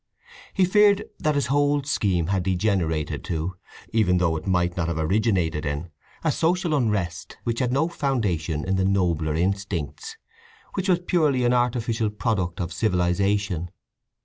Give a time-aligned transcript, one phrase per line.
[0.55, 3.53] He feared that his whole scheme had degenerated to,
[3.93, 5.91] even though it might not have originated in,
[6.23, 10.17] a social unrest which had no foundation in the nobler instincts;
[10.73, 13.69] which was purely an artificial product of civilization.